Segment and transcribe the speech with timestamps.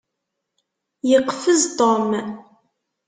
[1.09, 2.07] Yeqfez Tom.